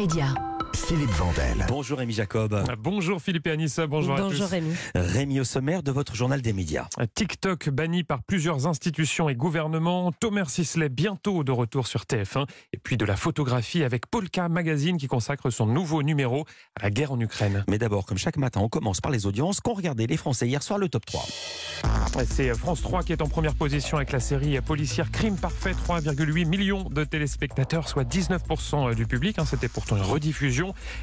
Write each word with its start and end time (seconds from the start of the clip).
médias. 0.00 0.49
Philippe 0.72 1.10
Vandel. 1.10 1.64
Bonjour 1.68 1.98
Rémi 1.98 2.12
Jacob. 2.12 2.64
Bonjour 2.78 3.20
Philippe 3.20 3.46
et 3.46 3.50
Anissa, 3.52 3.86
bonjour, 3.86 4.14
à 4.14 4.20
Bonjour 4.20 4.46
tous. 4.46 4.50
Rémi. 4.50 4.74
Rémi 4.94 5.40
au 5.40 5.44
sommaire 5.44 5.82
de 5.82 5.90
votre 5.92 6.14
journal 6.14 6.42
des 6.42 6.52
médias. 6.52 6.88
TikTok 7.14 7.68
banni 7.70 8.02
par 8.02 8.22
plusieurs 8.22 8.66
institutions 8.66 9.28
et 9.28 9.34
gouvernements. 9.34 10.10
Thomas 10.12 10.46
Sisley 10.46 10.88
bientôt 10.88 11.44
de 11.44 11.52
retour 11.52 11.86
sur 11.86 12.02
TF1. 12.02 12.46
Et 12.72 12.78
puis 12.78 12.96
de 12.96 13.04
la 13.04 13.16
photographie 13.16 13.84
avec 13.84 14.06
Polka 14.06 14.48
Magazine 14.48 14.96
qui 14.96 15.06
consacre 15.06 15.50
son 15.50 15.66
nouveau 15.66 16.02
numéro 16.02 16.44
à 16.78 16.84
la 16.84 16.90
guerre 16.90 17.12
en 17.12 17.20
Ukraine. 17.20 17.64
Mais 17.68 17.78
d'abord, 17.78 18.04
comme 18.06 18.18
chaque 18.18 18.36
matin, 18.36 18.60
on 18.60 18.68
commence 18.68 19.00
par 19.00 19.12
les 19.12 19.26
audiences 19.26 19.60
qu'ont 19.60 19.74
regardé 19.74 20.06
les 20.06 20.16
Français 20.16 20.46
hier 20.48 20.62
soir 20.62 20.78
le 20.78 20.88
top 20.88 21.06
3. 21.06 21.24
C'est 22.28 22.52
France 22.54 22.82
3 22.82 23.02
qui 23.04 23.12
est 23.12 23.22
en 23.22 23.28
première 23.28 23.54
position 23.54 23.96
avec 23.96 24.10
la 24.12 24.20
série 24.20 24.60
policière 24.60 25.10
Crime 25.10 25.36
Parfait. 25.36 25.72
3,8 25.88 26.46
millions 26.46 26.84
de 26.90 27.04
téléspectateurs, 27.04 27.88
soit 27.88 28.04
19% 28.04 28.94
du 28.94 29.06
public. 29.06 29.38
hein. 29.38 29.44
C'était 29.44 29.68
pourtant 29.68 29.96
une 29.96 30.02
rediffusion. 30.02 30.59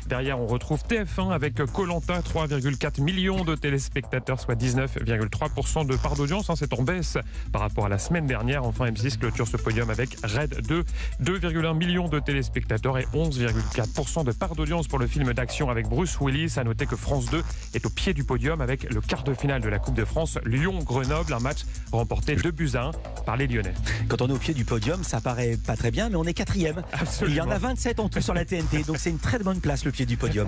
Derrière, 0.07 0.39
on 0.39 0.47
retrouve 0.47 0.81
TF1 0.87 1.32
avec 1.32 1.55
Colanta, 1.73 2.19
3,4 2.19 3.01
millions 3.01 3.43
de 3.43 3.55
téléspectateurs, 3.55 4.39
soit 4.39 4.55
19,3% 4.55 5.86
de 5.86 5.95
part 5.95 6.15
d'audience. 6.15 6.49
hein. 6.49 6.55
C'est 6.55 6.73
en 6.73 6.83
baisse 6.83 7.18
par 7.51 7.61
rapport 7.61 7.85
à 7.85 7.89
la 7.89 7.97
semaine 7.97 8.27
dernière. 8.27 8.63
Enfin, 8.65 8.85
M6 8.87 9.18
clôture 9.18 9.47
ce 9.47 9.57
podium 9.57 9.89
avec 9.89 10.18
Red 10.23 10.61
2, 10.68 10.83
2,1 11.23 11.75
millions 11.77 12.07
de 12.07 12.19
téléspectateurs 12.19 12.97
et 12.97 13.05
11,4% 13.13 14.23
de 14.25 14.32
part 14.32 14.55
d'audience 14.55 14.87
pour 14.87 14.99
le 14.99 15.07
film 15.07 15.33
d'action 15.33 15.69
avec 15.69 15.87
Bruce 15.87 16.18
Willis. 16.19 16.54
À 16.57 16.63
noter 16.63 16.85
que 16.85 16.96
France 16.96 17.25
2 17.29 17.43
est 17.74 17.85
au 17.85 17.89
pied 17.89 18.13
du 18.13 18.24
podium 18.24 18.61
avec 18.61 18.83
le 18.93 19.01
quart 19.01 19.24
de 19.24 19.33
finale 19.33 19.61
de 19.61 19.69
la 19.69 19.79
Coupe 19.79 19.96
de 19.96 20.05
France 20.05 20.37
Lyon-Grenoble, 20.46 21.33
un 21.33 21.39
match 21.39 21.60
remporté 21.91 22.35
2 22.35 22.51
buts 22.51 22.71
à 22.75 22.85
1 22.85 22.91
par 23.25 23.37
les 23.37 23.47
Lyonnais. 23.47 23.74
Quand 24.07 24.21
on 24.21 24.27
est 24.27 24.33
au 24.33 24.37
pied 24.37 24.54
du 24.54 24.65
podium, 24.65 25.04
ça 25.04 25.21
paraît 25.21 25.57
pas 25.65 25.75
très 25.75 25.91
bien, 25.91 26.10
mais 26.10 26.15
on 26.15 26.24
est 26.24 26.33
quatrième. 26.33 26.83
Absolument. 26.91 27.33
Il 27.33 27.37
y 27.37 27.41
en 27.41 27.49
a 27.49 27.57
27 27.57 27.99
en 27.99 28.10
tout 28.10 28.21
sur 28.21 28.33
la 28.33 28.46
TNT, 28.46 28.83
donc 28.83 28.97
c'est 28.97 29.10
une 29.10 29.19
très 29.19 29.39
bonne 29.39 29.46
place 29.56 29.86
le 29.86 29.92
pied 29.92 30.06
du 30.06 30.18
podium. 30.18 30.47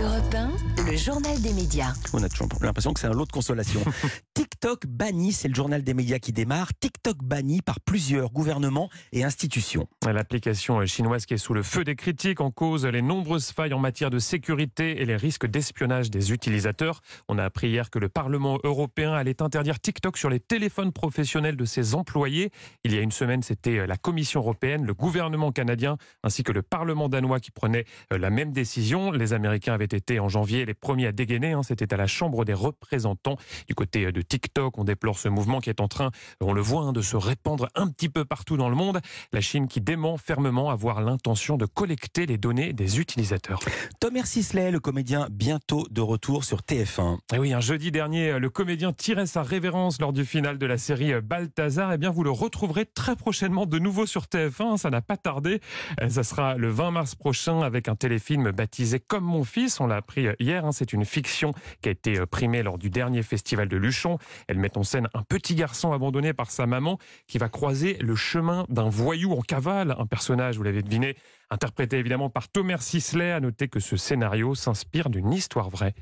Europe 0.00 0.34
1, 0.34 0.90
le 0.90 0.96
journal 0.96 1.40
des 1.40 1.52
médias. 1.52 1.92
On 2.12 2.22
a 2.22 2.28
toujours 2.28 2.48
l'impression 2.60 2.92
que 2.92 3.00
c'est 3.00 3.08
un 3.08 3.12
lot 3.12 3.26
de 3.26 3.32
consolation. 3.32 3.80
TikTok 4.34 4.86
banni, 4.86 5.32
c'est 5.32 5.48
le 5.48 5.54
journal 5.54 5.82
des 5.82 5.92
médias 5.92 6.18
qui 6.20 6.32
démarre. 6.32 6.68
TikTok 6.78 7.18
banni 7.22 7.62
par 7.62 7.80
plusieurs 7.80 8.30
gouvernements 8.30 8.90
et 9.12 9.24
institutions. 9.24 9.88
L'application 10.06 10.86
chinoise 10.86 11.26
qui 11.26 11.34
est 11.34 11.38
sous 11.38 11.54
le 11.54 11.64
feu 11.64 11.82
des 11.82 11.96
critiques 11.96 12.40
en 12.40 12.50
cause 12.52 12.86
les 12.86 13.02
nombreuses 13.02 13.50
failles 13.50 13.74
en 13.74 13.80
matière 13.80 14.10
de 14.10 14.20
sécurité 14.20 15.02
et 15.02 15.04
les 15.04 15.16
risques 15.16 15.46
d'espionnage 15.46 16.10
des 16.10 16.32
utilisateurs. 16.32 17.00
On 17.28 17.38
a 17.38 17.44
appris 17.44 17.68
hier 17.68 17.90
que 17.90 17.98
le 17.98 18.08
Parlement 18.08 18.58
européen 18.62 19.12
allait 19.12 19.42
interdire 19.42 19.80
TikTok 19.80 20.16
sur 20.16 20.30
les 20.30 20.40
téléphones 20.40 20.92
professionnels 20.92 21.56
de 21.56 21.64
ses 21.64 21.96
employés. 21.96 22.50
Il 22.84 22.94
y 22.94 22.98
a 22.98 23.00
une 23.00 23.10
semaine, 23.10 23.42
c'était 23.42 23.86
la 23.86 23.96
Commission 23.96 24.40
européenne, 24.40 24.84
le 24.84 24.94
gouvernement 24.94 25.50
canadien 25.50 25.96
ainsi 26.22 26.44
que 26.44 26.52
le 26.52 26.62
Parlement 26.62 27.08
danois 27.08 27.40
qui 27.40 27.50
prenaient 27.50 27.84
euh, 28.12 28.18
la 28.28 28.34
même 28.34 28.52
décision. 28.52 29.10
Les 29.10 29.32
Américains 29.32 29.72
avaient 29.72 29.86
été 29.86 30.20
en 30.20 30.28
janvier 30.28 30.66
les 30.66 30.74
premiers 30.74 31.06
à 31.06 31.12
dégainer. 31.12 31.52
hein. 31.52 31.62
C'était 31.62 31.94
à 31.94 31.96
la 31.96 32.06
Chambre 32.06 32.44
des 32.44 32.52
représentants 32.52 33.38
du 33.66 33.74
côté 33.74 34.04
euh, 34.04 34.12
de 34.12 34.20
TikTok. 34.20 34.76
On 34.76 34.84
déplore 34.84 35.18
ce 35.18 35.30
mouvement 35.30 35.60
qui 35.60 35.70
est 35.70 35.80
en 35.80 35.88
train, 35.88 36.10
on 36.42 36.52
le 36.52 36.60
voit, 36.60 36.82
hein, 36.82 36.92
de 36.92 37.00
se 37.00 37.16
répandre 37.16 37.70
un 37.74 37.88
petit 37.88 38.10
peu 38.10 38.26
partout 38.26 38.58
dans 38.58 38.68
le 38.68 38.74
monde. 38.76 39.00
La 39.32 39.40
Chine 39.40 39.66
qui 39.66 39.80
dément 39.80 40.18
fermement 40.18 40.68
avoir 40.68 41.00
l'intention 41.00 41.56
de 41.56 41.64
collecter 41.64 42.26
les 42.26 42.36
données 42.36 42.74
des 42.74 43.00
utilisateurs. 43.00 43.60
Thomas 43.98 44.26
Sisley, 44.26 44.70
le 44.72 44.80
comédien, 44.80 45.26
bientôt 45.30 45.86
de 45.90 46.02
retour 46.02 46.44
sur 46.44 46.58
TF1. 46.60 47.16
Et 47.32 47.38
oui, 47.38 47.54
un 47.54 47.60
jeudi 47.60 47.90
dernier, 47.90 48.38
le 48.38 48.50
comédien 48.50 48.92
tirait 48.92 49.24
sa 49.26 49.42
révérence 49.42 49.98
lors 50.02 50.12
du 50.12 50.26
final 50.26 50.58
de 50.58 50.66
la 50.66 50.76
série 50.76 51.18
Balthazar. 51.22 51.94
Eh 51.94 51.96
bien, 51.98 52.10
vous 52.10 52.24
le 52.24 52.30
retrouverez 52.30 52.84
très 52.84 53.16
prochainement 53.16 53.64
de 53.64 53.78
nouveau 53.78 54.04
sur 54.04 54.24
TF1. 54.24 54.76
Ça 54.76 54.90
n'a 54.90 55.00
pas 55.00 55.16
tardé. 55.16 55.60
Euh, 56.02 56.10
Ça 56.10 56.24
sera 56.24 56.56
le 56.56 56.68
20 56.68 56.90
mars 56.90 57.14
prochain 57.14 57.60
avec 57.62 57.88
un 57.88 57.94
téléfilm 58.18 58.50
baptisé 58.50 58.98
Comme 58.98 59.24
mon 59.24 59.44
fils. 59.44 59.80
On 59.80 59.86
l'a 59.86 59.96
appris 59.96 60.26
hier. 60.40 60.64
hein. 60.64 60.72
C'est 60.72 60.92
une 60.92 61.04
fiction 61.04 61.52
qui 61.82 61.88
a 61.88 61.92
été 61.92 62.18
euh, 62.18 62.26
primée 62.26 62.62
lors 62.62 62.78
du 62.78 62.90
dernier 62.90 63.22
festival 63.22 63.68
de 63.68 63.76
Luchon. 63.76 64.18
Elle 64.48 64.58
met 64.58 64.76
en 64.76 64.82
scène 64.82 65.08
un 65.14 65.22
petit 65.22 65.54
garçon 65.54 65.92
abandonné 65.92 66.32
par 66.32 66.50
sa 66.50 66.66
maman 66.66 66.98
qui 67.28 67.38
va 67.38 67.48
croiser 67.48 67.96
le 68.00 68.16
chemin 68.16 68.64
d'un 68.68 68.88
voyou 68.88 69.32
en 69.32 69.40
cavale. 69.40 69.94
Un 69.98 70.06
personnage, 70.06 70.56
vous 70.56 70.64
l'avez 70.64 70.82
deviné, 70.82 71.16
interprété 71.50 71.98
évidemment 71.98 72.28
par 72.28 72.48
Thomas 72.48 72.78
Sisley. 72.78 73.30
À 73.30 73.40
noter 73.40 73.68
que 73.68 73.78
ce 73.80 73.96
scénario 73.96 74.54
s'inspire 74.56 75.10
d'une 75.10 75.32
histoire 75.32 75.70
vraie. 75.70 75.94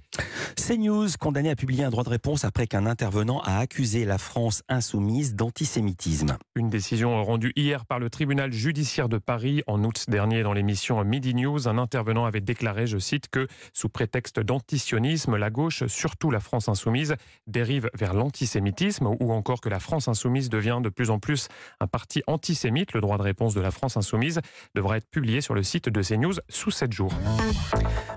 CNews, 0.57 1.09
condamné 1.21 1.51
à 1.51 1.57
publier 1.57 1.85
un 1.85 1.91
droit 1.91 2.05
de 2.05 2.09
réponse 2.09 2.45
après 2.45 2.67
qu'un 2.67 2.87
intervenant 2.87 3.41
a 3.41 3.59
accusé 3.59 4.05
la 4.07 4.17
France 4.19 4.63
insoumise 4.69 5.35
d'antisémitisme. 5.35 6.39
Une 6.55 6.71
décision 6.71 7.23
rendue 7.25 7.53
hier 7.57 7.85
par 7.85 7.99
le 7.99 8.09
tribunal 8.09 8.53
judiciaire 8.53 9.09
de 9.11 9.19
Paris 9.19 9.63
en 9.67 9.85
août 9.85 10.07
dernier 10.09 10.43
dans 10.43 10.53
l'émission 10.55 11.05
Midi 11.05 11.35
News. 11.35 11.69
Un 11.69 11.79
intervenant 11.79 12.06
avait 12.27 12.41
déclaré, 12.41 12.87
je 12.87 12.99
cite, 12.99 13.29
que 13.29 13.49
sous 13.73 13.89
prétexte 13.89 14.41
d'antisionisme, 14.41 15.37
la 15.37 15.51
gauche, 15.51 15.87
surtout 15.87 16.31
la 16.31 16.41
France 16.41 16.69
insoumise, 16.69 17.17
dérive 17.47 17.91
vers 17.95 18.15
l'antisémitisme 18.15 19.09
ou 19.21 19.33
encore 19.33 19.61
que 19.61 19.69
la 19.69 19.81
France 19.81 20.09
insoumise 20.09 20.49
devient 20.49 20.81
de 20.83 20.89
plus 20.89 21.11
en 21.11 21.19
plus 21.19 21.49
un 21.81 21.87
parti 21.87 22.23
antisémite. 22.27 22.93
Le 22.93 23.01
droit 23.01 23.19
de 23.19 23.23
réponse 23.23 23.55
de 23.55 23.61
la 23.61 23.71
France 23.71 23.97
insoumise 23.97 24.41
devra 24.75 24.97
être 24.97 25.09
publié 25.11 25.41
sur 25.41 25.55
le 25.55 25.63
site 25.63 25.89
de 25.89 26.03
CNews 26.03 26.35
sous 26.49 26.71
7 26.71 26.93
jours. 26.93 27.13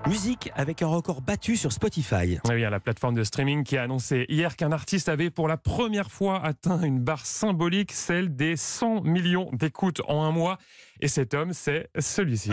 Musique 0.06 0.50
avec 0.54 0.82
un 0.82 0.86
record 0.86 1.20
battu 1.20 1.56
sur 1.56 1.72
Spotify. 1.72 2.38
Ah 2.44 2.52
oui, 2.52 2.62
la 2.62 2.80
plateforme 2.80 3.14
de 3.14 3.24
streaming 3.24 3.64
qui 3.64 3.76
a 3.76 3.82
annoncé 3.82 4.26
hier 4.28 4.56
qu'un 4.56 4.72
artiste 4.72 5.08
avait 5.08 5.30
pour 5.30 5.48
la 5.48 5.56
première 5.56 6.10
fois 6.10 6.44
atteint 6.44 6.80
une 6.82 7.00
barre 7.00 7.26
symbolique, 7.26 7.92
celle 7.92 8.34
des 8.34 8.56
100 8.56 9.02
millions 9.02 9.50
d'écoutes 9.52 10.00
en 10.06 10.22
un 10.22 10.30
mois. 10.30 10.58
Et 11.00 11.08
cet 11.08 11.34
homme, 11.34 11.52
c'est 11.52 11.88
celui-ci. 11.98 12.52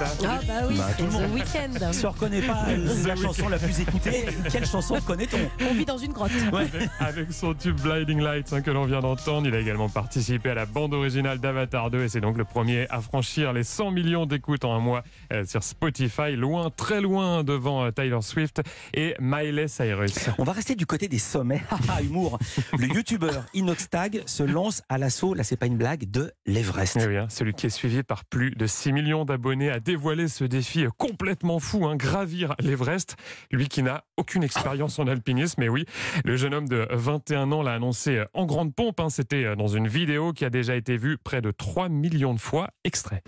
Ah 0.00 0.40
bah 0.46 0.52
oui, 0.68 0.76
Bah, 0.76 0.86
tout 0.96 0.96
c'est 0.98 1.04
le 1.04 1.10
monde. 1.10 1.30
The 1.30 1.34
Weeknd. 1.34 1.92
Si 1.92 2.04
on 2.06 2.08
ne 2.10 2.14
reconnaît 2.14 2.42
pas 2.42 2.66
la 3.06 3.14
The 3.14 3.20
chanson 3.22 3.48
la 3.48 3.58
plus 3.58 3.80
écoutée, 3.80 4.26
quelle 4.50 4.66
chanson 4.66 4.96
connaît-on 5.06 5.64
On 5.70 5.74
vit 5.74 5.84
dans 5.84 5.98
une 5.98 6.12
grotte. 6.12 6.30
Avec- 6.52 6.90
Avec 7.00 7.32
son 7.32 7.54
tube 7.54 7.80
Blinding 7.80 8.20
Lights 8.20 8.52
hein, 8.52 8.60
que 8.60 8.70
l'on 8.70 8.84
vient 8.86 9.00
d'entendre, 9.00 9.46
il 9.46 9.54
a 9.54 9.60
également 9.60 9.88
participé 9.88 10.50
à 10.50 10.54
la 10.54 10.66
bande 10.66 10.94
originale 10.94 11.38
d'Avatar 11.38 11.90
2 11.90 12.04
et 12.04 12.08
c'est 12.08 12.20
donc 12.20 12.36
le 12.38 12.44
premier 12.44 12.86
à 12.90 13.00
franchir 13.00 13.52
les 13.52 13.62
100 13.64 13.90
millions 13.92 14.26
d'écoutes 14.26 14.64
en 14.64 14.74
un 14.74 14.80
mois 14.80 15.04
euh, 15.32 15.44
sur 15.46 15.62
Spotify, 15.62 16.34
loin, 16.36 16.70
très 16.70 17.00
loin 17.00 17.44
devant 17.44 17.84
euh, 17.84 17.90
Tyler 17.90 18.18
Swift 18.22 18.62
et 18.94 19.14
Miley 19.20 19.68
Cyrus. 19.68 20.14
On 20.38 20.44
va 20.44 20.52
rester 20.52 20.74
du 20.74 20.86
côté 20.86 21.06
des 21.08 21.18
sommets. 21.18 21.62
Haha, 21.70 22.00
humour. 22.02 22.38
Le 22.78 22.86
youtubeur 22.88 23.44
Inoxtag 23.54 24.22
se 24.26 24.42
lance 24.42 24.82
à 24.88 24.98
l'assaut, 24.98 25.34
là 25.34 25.44
c'est 25.44 25.56
pas 25.56 25.66
une 25.66 25.76
blague, 25.76 26.10
de 26.10 26.32
l'Everest. 26.46 26.98
Eh 27.00 27.06
oui, 27.06 27.16
hein, 27.16 27.26
celui 27.28 27.54
qui 27.54 27.66
est 27.66 27.70
suivi 27.70 28.02
par 28.02 28.24
plus 28.24 28.50
de 28.52 28.66
6 28.66 28.92
millions 28.92 29.24
d'abonnés 29.24 29.70
dévoilé 29.84 30.28
ce 30.28 30.44
défi 30.44 30.86
complètement 30.98 31.60
fou, 31.60 31.86
hein, 31.86 31.96
gravir 31.96 32.54
l'Everest. 32.58 33.16
Lui 33.52 33.68
qui 33.68 33.82
n'a 33.82 34.04
aucune 34.16 34.42
expérience 34.42 34.98
en 34.98 35.06
alpinisme, 35.06 35.60
mais 35.60 35.68
oui, 35.68 35.84
le 36.24 36.36
jeune 36.36 36.54
homme 36.54 36.68
de 36.68 36.88
21 36.90 37.52
ans 37.52 37.62
l'a 37.62 37.74
annoncé 37.74 38.24
en 38.32 38.46
grande 38.46 38.74
pompe. 38.74 39.00
hein. 39.00 39.10
C'était 39.10 39.54
dans 39.56 39.68
une 39.68 39.86
vidéo 39.86 40.32
qui 40.32 40.44
a 40.44 40.50
déjà 40.50 40.74
été 40.74 40.96
vue 40.96 41.18
près 41.18 41.40
de 41.42 41.50
3 41.50 41.88
millions 41.88 42.34
de 42.34 42.40
fois. 42.40 42.68
Extrait. 42.84 43.22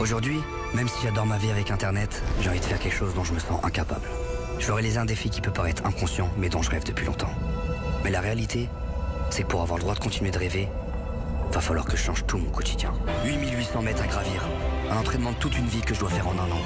Aujourd'hui, 0.00 0.38
même 0.74 0.88
si 0.88 1.02
j'adore 1.02 1.26
ma 1.26 1.38
vie 1.38 1.50
avec 1.50 1.70
Internet, 1.70 2.22
j'ai 2.40 2.48
envie 2.48 2.60
de 2.60 2.64
faire 2.64 2.78
quelque 2.78 2.94
chose 2.96 3.14
dont 3.14 3.24
je 3.24 3.32
me 3.34 3.38
sens 3.38 3.62
incapable. 3.64 4.06
Je 4.58 4.66
veux 4.66 4.72
réaliser 4.72 4.98
un 4.98 5.04
défi 5.04 5.28
qui 5.30 5.40
peut 5.40 5.52
paraître 5.52 5.84
inconscient, 5.86 6.30
mais 6.38 6.48
dont 6.48 6.62
je 6.62 6.70
rêve 6.70 6.84
depuis 6.84 7.06
longtemps. 7.06 7.30
Mais 8.04 8.10
la 8.10 8.20
réalité, 8.20 8.68
c'est 9.30 9.42
que 9.42 9.48
pour 9.48 9.62
avoir 9.62 9.76
le 9.78 9.82
droit 9.82 9.94
de 9.94 10.00
continuer 10.00 10.30
de 10.30 10.38
rêver, 10.38 10.68
va 11.52 11.60
falloir 11.60 11.84
que 11.86 11.96
je 11.96 12.02
change 12.02 12.26
tout 12.26 12.38
mon 12.38 12.50
quotidien. 12.50 12.92
8800 13.24 13.82
mètres 13.82 14.02
à 14.02 14.06
gravir, 14.06 14.44
un 14.90 14.96
entraînement 14.96 15.32
de 15.32 15.36
toute 15.36 15.56
une 15.58 15.66
vie 15.66 15.80
que 15.80 15.94
je 15.94 16.00
dois 16.00 16.10
faire 16.10 16.28
en 16.28 16.32
un 16.32 16.50
an. 16.50 16.62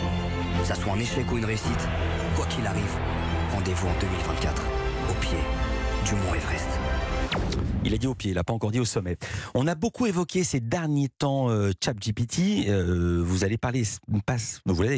Que 0.61 0.67
ça 0.67 0.75
soit 0.75 0.93
un 0.93 0.99
échec 0.99 1.31
ou 1.33 1.39
une 1.39 1.45
réussite, 1.45 1.89
quoi 2.37 2.47
qu'il 2.47 2.67
arrive, 2.67 2.95
rendez-vous 3.53 3.89
en 3.89 3.95
2024, 4.01 4.63
au 5.11 5.15
pied 5.15 5.39
du 6.05 6.15
mont 6.15 6.35
Everest. 6.35 6.69
Il 7.85 7.95
a 7.95 7.99
dit 7.99 8.07
au 8.07 8.15
pied, 8.15 8.31
il 8.31 8.35
n'a 8.35 8.45
pas 8.45 8.53
encore 8.53 8.71
dit 8.71 8.79
au 8.81 8.85
sommet. 8.85 9.17
On 9.55 9.67
a 9.67 9.75
beaucoup 9.75 10.07
évoqué 10.07 10.45
ces 10.45 10.61
derniers 10.61 11.09
temps 11.09 11.51
euh, 11.51 11.73
ChatGPT. 11.83 12.69
Euh, 12.69 13.21
vous 13.25 13.45
allez 13.45 13.59
parler, 13.59 13.83
vous 14.07 14.21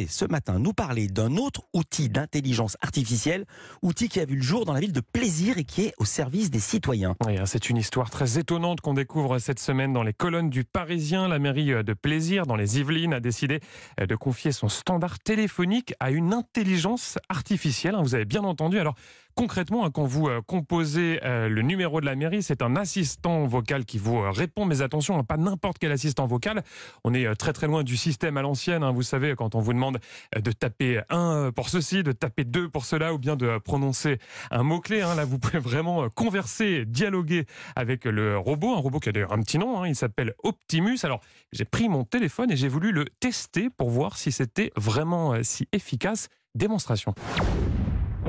ce 0.07 0.25
matin 0.25 0.59
nous 0.59 0.73
parler 0.73 1.07
d'un 1.07 1.35
autre 1.37 1.63
outil 1.73 2.09
d'intelligence 2.09 2.77
artificielle, 2.81 3.45
outil 3.81 4.07
qui 4.07 4.19
a 4.19 4.25
vu 4.25 4.35
le 4.35 4.41
jour 4.41 4.65
dans 4.65 4.73
la 4.73 4.79
ville 4.79 4.91
de 4.91 5.01
Plaisir 5.01 5.57
et 5.57 5.63
qui 5.63 5.81
est 5.81 5.93
au 5.97 6.05
service 6.05 6.51
des 6.51 6.59
citoyens. 6.59 7.15
Hein, 7.25 7.45
c'est 7.45 7.69
une 7.69 7.77
histoire 7.77 8.09
très 8.09 8.37
étonnante 8.37 8.81
qu'on 8.81 8.93
découvre 8.93 9.39
cette 9.39 9.59
semaine 9.59 9.91
dans 9.91 10.03
les 10.03 10.13
colonnes 10.13 10.49
du 10.49 10.63
Parisien. 10.63 11.27
La 11.27 11.39
mairie 11.39 11.73
euh, 11.73 11.83
de 11.83 11.93
Plaisir, 11.93 12.45
dans 12.45 12.55
les 12.55 12.79
Yvelines, 12.79 13.13
a 13.13 13.19
décidé 13.19 13.61
euh, 13.99 14.05
de 14.05 14.15
confier 14.15 14.51
son 14.51 14.69
standard 14.69 15.19
téléphonique 15.19 15.93
à 15.99 16.11
une 16.11 16.33
intelligence 16.33 17.17
artificielle. 17.29 17.95
hein, 17.95 18.01
Vous 18.03 18.15
avez 18.15 18.25
bien 18.25 18.43
entendu. 18.43 18.79
Alors, 18.79 18.95
concrètement, 19.35 19.85
hein, 19.85 19.91
quand 19.91 20.05
vous 20.05 20.27
euh, 20.27 20.41
composez 20.41 21.19
euh, 21.23 21.49
le 21.49 21.61
numéro 21.61 22.01
de 22.01 22.05
la 22.05 22.15
mairie, 22.15 22.41
c'est 22.41 22.61
un 22.61 22.75
assistant 22.75 23.45
vocal 23.45 23.85
qui 23.85 23.97
vous 23.97 24.17
euh, 24.17 24.31
répond. 24.31 24.65
Mais 24.65 24.81
attention, 24.81 25.19
hein, 25.19 25.23
pas 25.23 25.37
n'importe 25.37 25.77
quel 25.77 25.91
assistant 25.91 26.25
vocal. 26.25 26.63
On 27.03 27.13
est 27.13 27.35
très 27.35 27.53
très 27.53 27.67
loin 27.67 27.83
du 27.83 27.97
système 27.97 28.37
à 28.37 28.41
l'ancienne. 28.41 28.83
hein. 28.83 28.91
Vous 28.91 29.03
savez, 29.03 29.35
quand 29.35 29.55
on 29.55 29.59
vous 29.59 29.73
demande 29.73 29.99
de 30.35 30.51
taper 30.51 31.01
un 31.09 31.51
pour 31.51 31.69
ceci, 31.69 32.03
de 32.03 32.11
taper 32.11 32.43
deux 32.43 32.69
pour 32.69 32.85
cela, 32.85 33.13
ou 33.13 33.19
bien 33.19 33.35
de 33.35 33.57
prononcer 33.59 34.19
un 34.51 34.63
mot-clé. 34.63 34.99
Là, 34.99 35.25
vous 35.25 35.37
pouvez 35.37 35.59
vraiment 35.59 36.09
converser, 36.09 36.85
dialoguer 36.85 37.45
avec 37.75 38.05
le 38.05 38.37
robot. 38.37 38.73
Un 38.75 38.79
robot 38.79 38.99
qui 38.99 39.09
a 39.09 39.11
d'ailleurs 39.11 39.33
un 39.33 39.41
petit 39.41 39.57
nom. 39.57 39.85
Il 39.85 39.95
s'appelle 39.95 40.33
Optimus. 40.43 40.99
Alors, 41.03 41.21
j'ai 41.51 41.65
pris 41.65 41.89
mon 41.89 42.03
téléphone 42.03 42.51
et 42.51 42.55
j'ai 42.55 42.67
voulu 42.69 42.91
le 42.91 43.05
tester 43.19 43.69
pour 43.69 43.89
voir 43.89 44.17
si 44.17 44.31
c'était 44.31 44.71
vraiment 44.75 45.43
si 45.43 45.67
efficace. 45.71 46.29
Démonstration. 46.55 47.13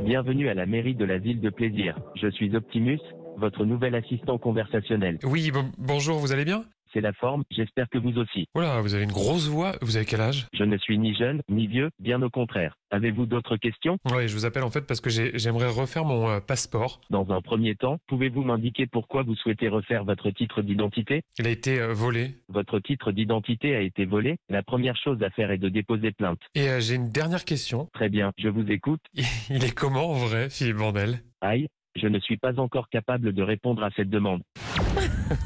Bienvenue 0.06 0.48
à 0.48 0.54
la 0.54 0.66
mairie 0.66 0.94
de 0.94 1.04
la 1.04 1.18
ville 1.18 1.40
de 1.40 1.50
Plaisir. 1.50 1.98
Je 2.14 2.30
suis 2.30 2.54
Optimus, 2.54 3.00
votre 3.38 3.64
nouvel 3.64 3.96
assistant 3.96 4.38
conversationnel. 4.38 5.18
Oui, 5.24 5.50
bonjour, 5.78 6.20
vous 6.20 6.32
allez 6.32 6.44
bien? 6.44 6.62
C'est 6.96 7.02
la 7.02 7.12
forme, 7.12 7.44
j'espère 7.50 7.90
que 7.90 7.98
vous 7.98 8.16
aussi. 8.16 8.46
Voilà, 8.54 8.80
vous 8.80 8.94
avez 8.94 9.04
une 9.04 9.12
grosse 9.12 9.48
voix. 9.48 9.72
Vous 9.82 9.98
avez 9.98 10.06
quel 10.06 10.22
âge? 10.22 10.46
Je 10.54 10.64
ne 10.64 10.78
suis 10.78 10.96
ni 10.96 11.14
jeune, 11.14 11.42
ni 11.50 11.66
vieux, 11.66 11.90
bien 11.98 12.22
au 12.22 12.30
contraire. 12.30 12.74
Avez-vous 12.90 13.26
d'autres 13.26 13.58
questions? 13.58 13.98
Oui, 14.10 14.28
je 14.28 14.34
vous 14.34 14.46
appelle 14.46 14.62
en 14.62 14.70
fait 14.70 14.80
parce 14.86 15.02
que 15.02 15.10
j'ai- 15.10 15.38
j'aimerais 15.38 15.68
refaire 15.68 16.06
mon 16.06 16.26
euh, 16.30 16.40
passeport. 16.40 17.02
Dans 17.10 17.30
un 17.30 17.42
premier 17.42 17.74
temps, 17.74 17.98
pouvez-vous 18.06 18.42
m'indiquer 18.44 18.86
pourquoi 18.86 19.24
vous 19.24 19.34
souhaitez 19.34 19.68
refaire 19.68 20.04
votre 20.04 20.30
titre 20.30 20.62
d'identité? 20.62 21.20
Il 21.38 21.46
a 21.46 21.50
été 21.50 21.78
euh, 21.82 21.92
volé. 21.92 22.30
Votre 22.48 22.78
titre 22.80 23.12
d'identité 23.12 23.76
a 23.76 23.82
été 23.82 24.06
volé. 24.06 24.36
La 24.48 24.62
première 24.62 24.96
chose 24.96 25.22
à 25.22 25.28
faire 25.28 25.50
est 25.50 25.58
de 25.58 25.68
déposer 25.68 26.12
plainte. 26.12 26.40
Et 26.54 26.70
euh, 26.70 26.80
j'ai 26.80 26.94
une 26.94 27.10
dernière 27.10 27.44
question. 27.44 27.90
Très 27.92 28.08
bien, 28.08 28.32
je 28.38 28.48
vous 28.48 28.64
écoute. 28.70 29.02
Il 29.50 29.62
est 29.64 29.74
comment 29.74 30.12
en 30.12 30.14
vrai, 30.14 30.48
Philippe 30.48 30.76
Vandel? 30.76 31.18
Aïe, 31.42 31.66
je 31.94 32.06
ne 32.06 32.18
suis 32.20 32.38
pas 32.38 32.58
encore 32.58 32.88
capable 32.88 33.34
de 33.34 33.42
répondre 33.42 33.84
à 33.84 33.90
cette 33.96 34.08
demande. 34.08 34.40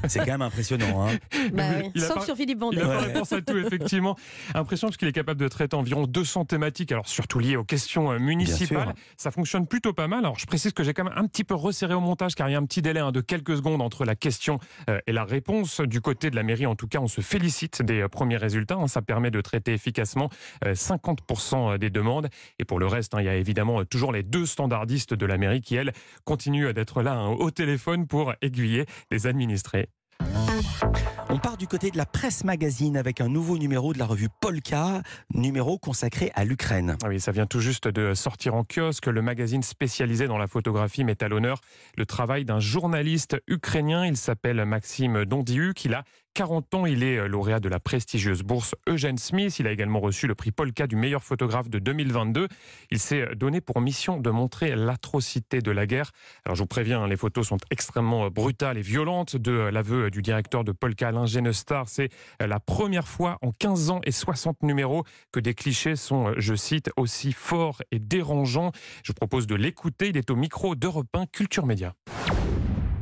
C'est 0.08 0.20
quand 0.20 0.26
même 0.32 0.42
impressionnant. 0.42 1.06
Hein. 1.08 1.16
Bah 1.52 1.62
oui, 1.82 1.90
il 1.94 2.04
a 2.04 2.06
Sauf 2.06 2.18
pas- 2.18 2.24
sur 2.24 2.36
Philippe 2.36 2.58
Il 2.58 2.60
Vandel. 2.60 2.78
n'a 2.80 2.86
pas 2.86 3.00
Ouais. 3.00 3.06
réponse 3.12 3.32
à 3.32 3.40
tout, 3.40 3.56
effectivement. 3.56 4.16
Impression 4.54 4.88
parce 4.88 4.96
qu'il 4.96 5.08
est 5.08 5.12
capable 5.12 5.40
de 5.40 5.48
traiter 5.48 5.74
environ 5.76 6.06
200 6.06 6.44
thématiques, 6.44 6.92
alors 6.92 7.08
surtout 7.08 7.38
liées 7.38 7.56
aux 7.56 7.64
questions 7.64 8.12
euh, 8.12 8.18
municipales. 8.18 8.94
Ça 9.16 9.30
fonctionne 9.30 9.66
plutôt 9.66 9.92
pas 9.92 10.06
mal. 10.06 10.20
Alors 10.20 10.38
je 10.38 10.46
précise 10.46 10.72
que 10.72 10.82
j'ai 10.84 10.92
quand 10.94 11.04
même 11.04 11.14
un 11.16 11.26
petit 11.26 11.44
peu 11.44 11.54
resserré 11.54 11.94
au 11.94 12.00
montage 12.00 12.34
car 12.34 12.48
il 12.48 12.52
y 12.52 12.54
a 12.54 12.58
un 12.58 12.64
petit 12.66 12.82
délai 12.82 13.00
hein, 13.00 13.10
de 13.12 13.20
quelques 13.20 13.56
secondes 13.56 13.80
entre 13.82 14.04
la 14.04 14.14
question 14.14 14.58
euh, 14.88 14.98
et 15.06 15.12
la 15.12 15.24
réponse. 15.24 15.80
Du 15.80 16.00
côté 16.00 16.30
de 16.30 16.36
la 16.36 16.42
mairie, 16.42 16.66
en 16.66 16.74
tout 16.76 16.86
cas, 16.88 16.98
on 17.00 17.08
se 17.08 17.20
félicite 17.20 17.82
des 17.82 18.02
euh, 18.02 18.08
premiers 18.08 18.36
résultats. 18.36 18.76
hein. 18.76 18.86
Ça 18.86 19.02
permet 19.02 19.30
de 19.30 19.40
traiter 19.40 19.72
efficacement 19.72 20.28
euh, 20.64 20.74
50% 20.74 21.78
des 21.78 21.90
demandes. 21.90 22.28
Et 22.58 22.64
pour 22.64 22.78
le 22.78 22.86
reste, 22.86 23.14
hein, 23.14 23.20
il 23.20 23.26
y 23.26 23.28
a 23.28 23.34
évidemment 23.36 23.80
euh, 23.80 23.84
toujours 23.84 24.12
les 24.12 24.22
deux 24.22 24.46
standardistes 24.46 25.14
de 25.14 25.26
la 25.26 25.38
mairie 25.38 25.60
qui, 25.60 25.74
elles, 25.76 25.92
continuent 26.24 26.72
d'être 26.72 27.02
là 27.02 27.14
hein, 27.14 27.28
au 27.30 27.50
téléphone 27.50 28.06
pour 28.06 28.34
aiguiller 28.42 28.86
les 29.10 29.19
administrés. 29.26 29.88
On 31.32 31.38
part 31.38 31.56
du 31.56 31.68
côté 31.68 31.92
de 31.92 31.96
la 31.96 32.06
presse 32.06 32.42
magazine 32.42 32.96
avec 32.96 33.20
un 33.20 33.28
nouveau 33.28 33.56
numéro 33.56 33.92
de 33.92 33.98
la 33.98 34.04
revue 34.04 34.28
Polka, 34.40 35.02
numéro 35.32 35.78
consacré 35.78 36.32
à 36.34 36.44
l'Ukraine. 36.44 36.96
Ah 37.04 37.08
oui, 37.08 37.20
ça 37.20 37.30
vient 37.30 37.46
tout 37.46 37.60
juste 37.60 37.86
de 37.86 38.14
sortir 38.14 38.56
en 38.56 38.64
kiosque. 38.64 39.06
Le 39.06 39.22
magazine 39.22 39.62
spécialisé 39.62 40.26
dans 40.26 40.38
la 40.38 40.48
photographie 40.48 41.04
met 41.04 41.22
à 41.22 41.28
l'honneur 41.28 41.60
le 41.96 42.04
travail 42.04 42.44
d'un 42.44 42.58
journaliste 42.58 43.36
ukrainien. 43.46 44.06
Il 44.06 44.16
s'appelle 44.16 44.64
Maxime 44.64 45.24
Dondiuk. 45.24 45.84
Il 45.84 45.94
a 45.94 46.02
40 46.34 46.74
ans. 46.74 46.86
Il 46.86 47.02
est 47.02 47.28
lauréat 47.28 47.60
de 47.60 47.68
la 47.68 47.80
prestigieuse 47.80 48.42
bourse 48.42 48.74
Eugène 48.88 49.18
Smith. 49.18 49.58
Il 49.58 49.66
a 49.66 49.72
également 49.72 50.00
reçu 50.00 50.26
le 50.26 50.34
prix 50.34 50.52
Polka 50.52 50.86
du 50.86 50.96
meilleur 50.96 51.22
photographe 51.22 51.68
de 51.68 51.78
2022. 51.78 52.48
Il 52.90 52.98
s'est 52.98 53.34
donné 53.36 53.60
pour 53.60 53.80
mission 53.80 54.18
de 54.18 54.30
montrer 54.30 54.74
l'atrocité 54.74 55.60
de 55.60 55.70
la 55.70 55.86
guerre. 55.86 56.12
Alors 56.44 56.56
je 56.56 56.62
vous 56.62 56.66
préviens, 56.66 57.02
hein, 57.02 57.08
les 57.08 57.16
photos 57.16 57.48
sont 57.48 57.58
extrêmement 57.70 58.28
brutales 58.28 58.78
et 58.78 58.82
violentes. 58.82 59.36
De 59.36 59.52
l'aveu 59.52 60.10
du 60.10 60.22
directeur 60.22 60.64
de 60.64 60.72
Polka, 60.72 61.08
Alain 61.08 61.26
Genestar, 61.26 61.88
c'est 61.88 62.08
la 62.40 62.60
première 62.60 63.08
fois 63.08 63.38
en 63.42 63.52
15 63.52 63.90
ans 63.90 64.00
et 64.04 64.12
60 64.12 64.62
numéros 64.62 65.04
que 65.32 65.40
des 65.40 65.54
clichés 65.54 65.96
sont, 65.96 66.34
je 66.36 66.54
cite, 66.54 66.90
aussi 66.96 67.32
forts 67.32 67.82
et 67.90 67.98
dérangeants. 67.98 68.72
Je 69.02 69.12
vous 69.12 69.14
propose 69.14 69.46
de 69.46 69.54
l'écouter. 69.54 70.08
Il 70.08 70.16
est 70.16 70.30
au 70.30 70.36
micro 70.36 70.74
d'Europe 70.74 71.08
1 71.14 71.26
Culture 71.26 71.66
Média. 71.66 71.94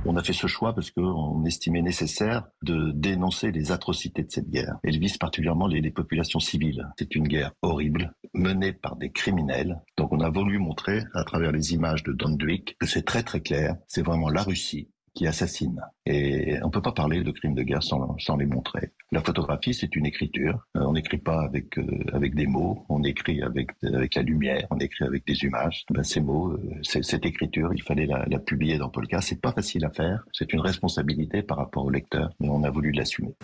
On 0.04 0.16
a 0.16 0.22
fait 0.22 0.32
ce 0.32 0.46
choix 0.46 0.74
parce 0.74 0.90
qu'on 0.90 1.44
estimait 1.44 1.82
nécessaire 1.82 2.44
de 2.62 2.92
dénoncer 2.92 3.50
les 3.50 3.72
atrocités 3.72 4.22
de 4.22 4.30
cette 4.30 4.50
guerre. 4.50 4.78
Elle 4.84 4.98
vise 4.98 5.18
particulièrement 5.18 5.66
les, 5.66 5.90
populations 5.90 6.40
civiles. 6.40 6.86
C'est 6.98 7.14
une 7.14 7.26
guerre 7.26 7.52
horrible, 7.62 8.14
menée 8.34 8.72
par 8.72 8.96
des 8.96 9.10
criminels. 9.10 9.80
Donc 9.96 10.12
on 10.12 10.20
a 10.20 10.30
voulu 10.30 10.58
montrer, 10.58 11.02
à 11.14 11.24
travers 11.24 11.52
les 11.52 11.72
images 11.72 12.02
de 12.02 12.12
Don 12.12 12.36
que 12.36 12.86
c'est 12.86 13.04
très 13.04 13.22
très 13.22 13.40
clair. 13.40 13.76
C'est 13.86 14.02
vraiment 14.02 14.28
la 14.28 14.42
Russie 14.42 14.88
qui 15.18 15.26
assassine. 15.26 15.80
Et 16.06 16.58
on 16.62 16.70
peut 16.70 16.80
pas 16.80 16.92
parler 16.92 17.24
de 17.24 17.32
crimes 17.32 17.56
de 17.56 17.64
guerre 17.64 17.82
sans, 17.82 18.36
les 18.38 18.46
montrer. 18.46 18.92
La 19.10 19.20
photographie, 19.20 19.74
c'est 19.74 19.96
une 19.96 20.06
écriture. 20.06 20.64
Euh, 20.76 20.82
on 20.82 20.92
n'écrit 20.92 21.18
pas 21.18 21.42
avec 21.42 21.76
euh, 21.76 21.84
avec 22.12 22.36
des 22.36 22.46
mots, 22.46 22.86
on 22.88 23.02
écrit 23.02 23.42
avec 23.42 23.70
la 23.82 24.22
lumière, 24.22 24.66
on 24.70 24.78
écrit 24.78 25.04
avec 25.04 25.26
des 25.26 25.42
images. 25.42 25.84
Ben, 25.90 26.04
ces 26.04 26.20
mots, 26.20 26.52
euh, 26.52 26.60
cette 26.82 27.26
écriture, 27.26 27.70
il 27.74 27.82
fallait 27.82 28.06
la, 28.06 28.38
publier 28.38 28.78
dans 28.78 28.90
Polka. 28.90 29.20
C'est 29.20 29.40
pas 29.40 29.50
facile 29.50 29.84
à 29.84 29.90
faire. 29.90 30.22
C'est 30.32 30.52
une 30.52 30.60
responsabilité 30.60 31.42
par 31.42 31.56
rapport 31.56 31.84
au 31.84 31.90
lecteur, 31.90 32.30
mais 32.38 32.48
on 32.48 32.62
a 32.62 32.70
voulu 32.70 32.92
l'assumer. 32.92 33.34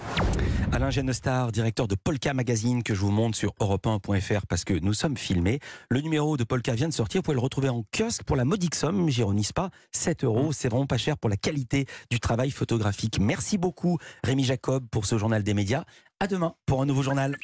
Alain 0.71 0.91
Genestar, 0.91 1.51
directeur 1.51 1.89
de 1.89 1.97
Polka 1.97 2.35
Magazine, 2.35 2.85
que 2.85 2.95
je 2.95 3.01
vous 3.01 3.11
montre 3.11 3.37
sur 3.37 3.53
europe1.fr 3.61 4.47
parce 4.47 4.65
que 4.65 4.75
nous 4.75 4.95
sommes 4.95 5.17
filmés. 5.17 5.59
Le 5.91 6.01
numéro 6.03 6.37
de 6.37 6.45
Polka 6.45 6.75
vient 6.75 6.89
de 6.89 6.93
sortir. 6.93 7.19
Vous 7.19 7.25
pouvez 7.25 7.35
le 7.35 7.41
retrouver 7.41 7.69
en 7.69 7.83
kiosque 7.93 8.23
pour 8.23 8.37
la 8.37 8.45
modique 8.45 8.77
somme, 8.77 9.09
j'ironise 9.09 9.53
pas, 9.53 9.71
7 9.91 10.23
euros. 10.23 10.53
C'est 10.53 10.69
vraiment 10.69 10.87
pas 10.87 10.99
cher 10.99 11.19
pour 11.19 11.29
la 11.29 11.37
du 12.11 12.21
travail 12.21 12.51
photographique. 12.51 13.19
Merci 13.21 13.59
beaucoup, 13.59 13.99
Rémi 14.23 14.45
Jacob, 14.45 14.87
pour 14.91 15.07
ce 15.07 15.19
journal 15.19 15.43
des 15.43 15.55
médias. 15.55 15.85
À 16.21 16.27
demain 16.27 16.55
pour 16.67 16.83
un 16.83 16.87
nouveau 16.87 17.03
journal. 17.03 17.37